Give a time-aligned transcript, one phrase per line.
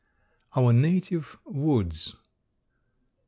[0.55, 0.59] ED.
[0.63, 2.15] OUR NATIVE WOODS.